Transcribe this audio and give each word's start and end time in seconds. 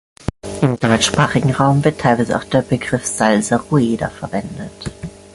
Im 0.63 0.79
deutschsprachigen 0.79 1.51
Raum 1.51 1.85
wird 1.85 2.01
teilweise 2.01 2.35
auch 2.35 2.43
der 2.45 2.63
Begriff 2.63 3.05
'Salsa 3.05 3.57
Rueda' 3.57 4.09
verwendet. 4.09 4.89